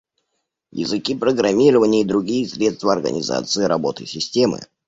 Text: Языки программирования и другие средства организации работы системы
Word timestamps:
Языки 0.71 1.13
программирования 1.13 2.01
и 2.01 2.05
другие 2.05 2.49
средства 2.49 2.91
организации 2.91 3.65
работы 3.65 4.07
системы 4.07 4.61